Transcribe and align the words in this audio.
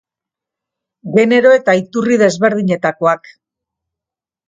Genero 1.17 1.53
eta 1.59 1.77
iturri 1.83 2.19
desberdinetakoak. 2.25 3.35